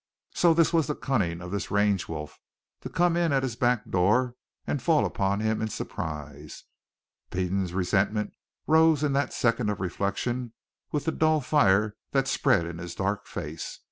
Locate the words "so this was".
0.33-0.87